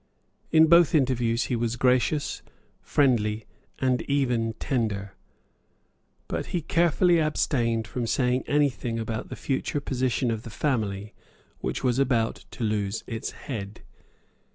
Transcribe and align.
In 0.51 0.65
both 0.65 0.95
interviews 0.95 1.43
he 1.43 1.55
was 1.55 1.75
gracious, 1.75 2.41
friendly, 2.81 3.45
and 3.77 4.01
even 4.09 4.53
tender. 4.53 5.13
But 6.27 6.47
he 6.47 6.61
carefully 6.63 7.21
abstained 7.21 7.87
from 7.87 8.07
saying 8.07 8.45
anything 8.47 8.97
about 8.97 9.29
the 9.29 9.35
future 9.35 9.79
position 9.79 10.31
of 10.31 10.41
the 10.41 10.49
family 10.49 11.13
which 11.59 11.83
was 11.83 11.99
about 11.99 12.45
to 12.49 12.63
lose 12.63 13.03
its 13.05 13.29
head. 13.45 13.81